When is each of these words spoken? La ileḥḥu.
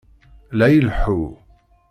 La 0.57 0.67
ileḥḥu. 0.77 1.21